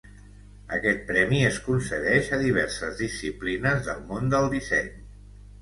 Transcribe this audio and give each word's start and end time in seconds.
Aquest 0.77 1.03
premi 1.09 1.41
es 1.49 1.59
concedeix 1.67 2.31
a 2.37 2.41
diverses 2.45 2.99
disciplines 3.05 3.87
del 3.91 4.03
món 4.11 4.33
del 4.37 4.51
disseny. 4.59 4.91